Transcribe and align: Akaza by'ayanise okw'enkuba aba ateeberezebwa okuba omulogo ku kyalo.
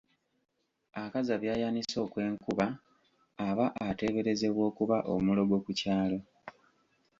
Akaza 1.03 1.33
by'ayanise 1.41 1.97
okw'enkuba 2.05 2.65
aba 3.47 3.65
ateeberezebwa 3.87 4.61
okuba 4.69 4.97
omulogo 5.13 5.55
ku 5.63 5.71
kyalo. 5.79 6.19